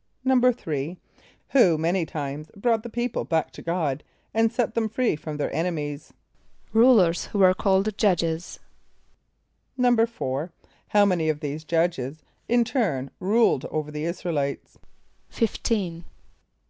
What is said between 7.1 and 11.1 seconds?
who were called Judges.= =4.= How